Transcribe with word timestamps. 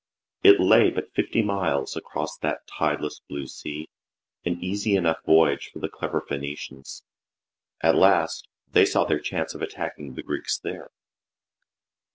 It 0.41 0.59
lay 0.59 0.89
but 0.89 1.13
fifty 1.13 1.43
miles 1.43 1.95
across 1.95 2.35
that 2.39 2.65
tideless 2.65 3.21
blue 3.29 3.45
sea, 3.45 3.87
an 4.43 4.57
easy 4.59 4.95
enough 4.95 5.23
voyage 5.27 5.69
for 5.71 5.77
the 5.77 5.89
clever 5.89 6.21
Phoenicians. 6.27 7.03
At 7.81 7.93
last 7.95 8.47
they 8.71 8.87
saw 8.87 9.03
their 9.05 9.19
chance 9.19 9.53
of 9.53 9.61
attacking 9.61 10.15
the 10.15 10.23
Greeks 10.23 10.57
there. 10.57 10.89